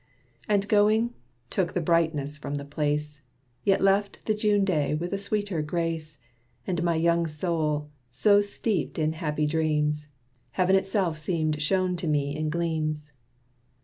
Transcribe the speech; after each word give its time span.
And, 0.49 0.67
going, 0.67 1.13
took 1.51 1.73
the 1.73 1.79
brightness 1.79 2.35
from 2.35 2.55
the 2.55 2.65
place, 2.65 3.21
Yet 3.63 3.81
left 3.81 4.25
the 4.25 4.33
June 4.33 4.65
day 4.65 4.95
with 4.95 5.13
a 5.13 5.19
sweeter 5.19 5.61
grace, 5.61 6.17
And 6.65 6.81
my 6.81 6.95
young 6.95 7.27
soul 7.27 7.91
so 8.09 8.41
steeped 8.41 8.97
in 8.97 9.13
happy 9.13 9.45
dreams, 9.45 10.07
Heaven 10.53 10.75
itself 10.75 11.19
seemed 11.19 11.61
shown 11.61 11.95
to 11.97 12.07
me 12.07 12.35
in 12.35 12.49
gleams. 12.49 13.11